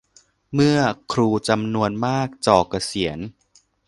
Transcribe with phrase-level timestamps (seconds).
[0.53, 0.79] เมื่อ
[1.11, 3.19] ครูจำนวนมากจ่อเกษียณ